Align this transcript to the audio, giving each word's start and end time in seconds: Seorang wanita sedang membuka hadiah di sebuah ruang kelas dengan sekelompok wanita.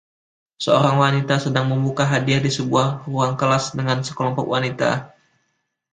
Seorang 0.65 0.95
wanita 1.03 1.35
sedang 1.45 1.65
membuka 1.71 2.01
hadiah 2.13 2.41
di 2.45 2.49
sebuah 2.57 2.87
ruang 3.05 3.33
kelas 3.39 3.65
dengan 3.77 3.97
sekelompok 4.07 4.45
wanita. 4.53 4.91